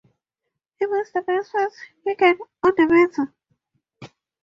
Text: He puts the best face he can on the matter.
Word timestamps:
He 0.79 0.87
puts 0.87 1.11
the 1.11 1.21
best 1.21 1.51
face 1.51 1.75
he 2.03 2.15
can 2.15 2.39
on 2.63 2.71
the 2.75 2.87
matter. 2.87 4.11